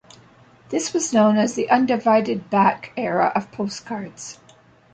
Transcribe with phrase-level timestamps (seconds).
[0.69, 4.39] This was known as the "undivided back" era of postcards.